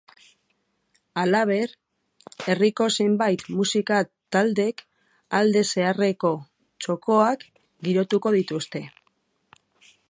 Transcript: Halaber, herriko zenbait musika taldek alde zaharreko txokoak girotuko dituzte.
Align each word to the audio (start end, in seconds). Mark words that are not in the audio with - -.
Halaber, 1.23 1.75
herriko 2.53 2.87
zenbait 3.03 3.43
musika 3.59 3.99
taldek 4.37 4.83
alde 5.41 5.63
zaharreko 5.75 6.35
txokoak 6.85 7.49
girotuko 7.89 8.33
dituzte. 8.41 8.85